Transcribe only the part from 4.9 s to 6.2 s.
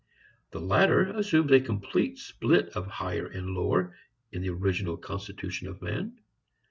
constitution of man.